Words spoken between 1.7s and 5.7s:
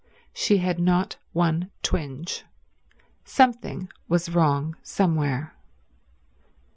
twinge. Something was wrong somewhere.